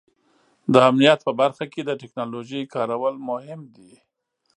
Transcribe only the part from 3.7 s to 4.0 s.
دي.